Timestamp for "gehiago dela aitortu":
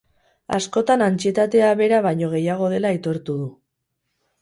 2.35-3.41